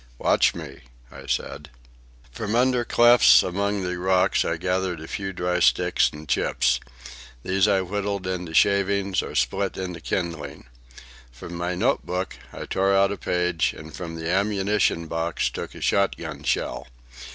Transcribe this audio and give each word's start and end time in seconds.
"Watch 0.17 0.55
me," 0.55 0.79
I 1.11 1.27
said. 1.27 1.69
From 2.31 2.55
under 2.55 2.83
clefts 2.83 3.43
among 3.43 3.83
the 3.83 3.99
rocks 3.99 4.43
I 4.43 4.57
gathered 4.57 4.99
a 4.99 5.07
few 5.07 5.31
dry 5.31 5.59
sticks 5.59 6.09
and 6.11 6.27
chips. 6.27 6.79
These 7.43 7.67
I 7.67 7.81
whittled 7.81 8.25
into 8.25 8.55
shavings 8.55 9.21
or 9.21 9.35
split 9.35 9.77
into 9.77 10.01
kindling. 10.01 10.65
From 11.31 11.53
my 11.53 11.75
note 11.75 12.03
book 12.03 12.35
I 12.51 12.65
tore 12.65 12.95
out 12.95 13.11
a 13.11 13.17
page, 13.17 13.75
and 13.77 13.93
from 13.93 14.15
the 14.15 14.27
ammunition 14.27 15.05
box 15.05 15.51
took 15.51 15.75
a 15.75 15.81
shot 15.81 16.17
gun 16.17 16.41
shell. 16.41 16.87